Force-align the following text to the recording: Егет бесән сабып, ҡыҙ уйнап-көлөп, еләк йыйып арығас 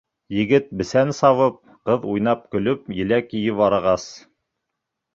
Егет 0.35 0.71
бесән 0.79 1.13
сабып, 1.17 1.59
ҡыҙ 1.91 2.09
уйнап-көлөп, 2.15 2.91
еләк 3.05 3.39
йыйып 3.41 3.65
арығас 3.71 4.13